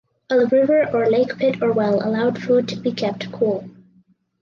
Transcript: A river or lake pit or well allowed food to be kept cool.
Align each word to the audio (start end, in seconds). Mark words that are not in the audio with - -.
A 0.31 0.45
river 0.47 0.89
or 0.95 1.11
lake 1.11 1.37
pit 1.37 1.61
or 1.61 1.71
well 1.73 2.03
allowed 2.03 2.41
food 2.41 2.67
to 2.69 2.75
be 2.75 2.91
kept 2.91 3.31
cool. 3.31 3.69